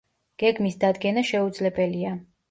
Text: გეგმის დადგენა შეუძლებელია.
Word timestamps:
გეგმის 0.43 0.77
დადგენა 0.83 1.23
შეუძლებელია. 1.31 2.15